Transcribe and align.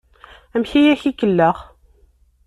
Amek 0.55 0.71
ay 0.79 0.85
ak-ikellex? 0.93 1.59